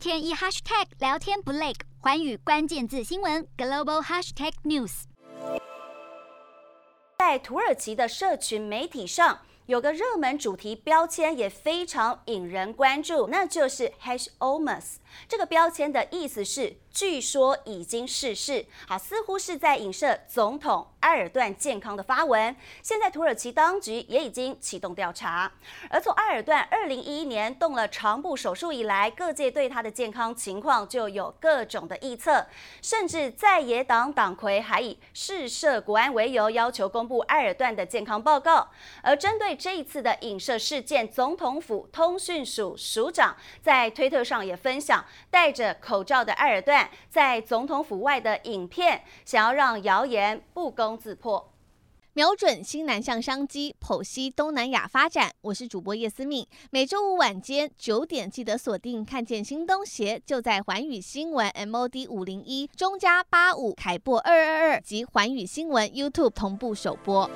[0.00, 5.02] 天一 hashtag 聊天不累，环宇关键字新闻 global hashtag news。
[7.18, 9.38] 在土耳其的社群媒体上，
[9.70, 14.96] 有个热门主题标签也非常引人关注，那就是 hash omas。
[15.28, 16.78] 这个标签的意思是。
[16.92, 22.54] 据说已经逝世，好，似乎是在影射总统埃尔段健康的发文。
[22.82, 25.52] 现在土耳其当局也已经启动调查。
[25.88, 32.44] 而从埃尔段二零一一年动了肠部手术以来，各界对他的健康情况就有各种的臆测，
[32.82, 38.66] 甚至在野党党魁还以试射国安为由，要求公布埃尔段的健康报告。
[39.04, 46.88] 而针对这一次的影射事件，总统府通讯署署长在推特上也分享戴着口罩的埃尔段。
[47.10, 51.52] 在总统府外的影片，想要让谣言不攻自破，
[52.14, 55.30] 瞄准新南向商机，剖析东南亚发展。
[55.42, 67.28] 我是主播叶思敏，每周五晚间九点记得锁定，看见新东协就在环宇新闻 MOD 五零一中加八五凯播二二二及环宇新闻 YouTube 同步首播。